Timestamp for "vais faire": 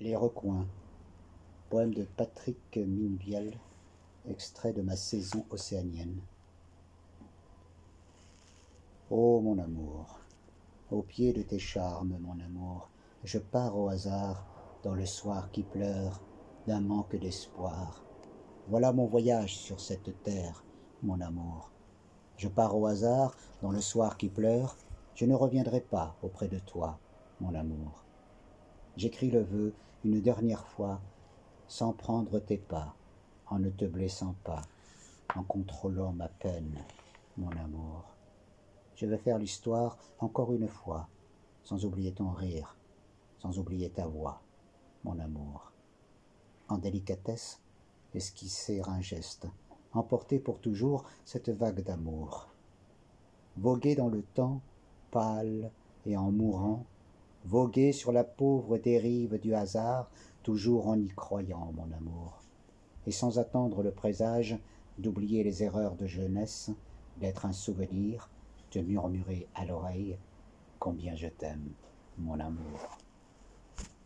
39.06-39.38